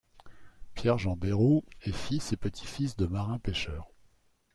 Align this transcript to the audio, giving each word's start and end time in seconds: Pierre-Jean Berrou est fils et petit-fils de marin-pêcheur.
Pierre-Jean 0.73 1.15
Berrou 1.15 1.63
est 1.83 1.91
fils 1.91 2.33
et 2.33 2.35
petit-fils 2.35 2.95
de 2.95 3.05
marin-pêcheur. 3.05 3.91